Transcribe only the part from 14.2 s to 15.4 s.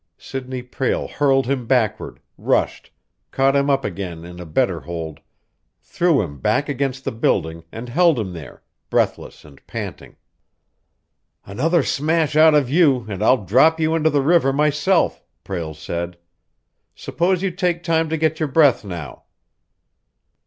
river myself!"